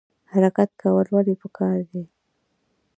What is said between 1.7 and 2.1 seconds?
دي؟